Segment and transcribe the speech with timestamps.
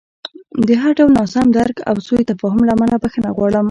[0.67, 3.59] د هر ډول ناسم درک او سوء تفاهم له امله بښنه غواړم.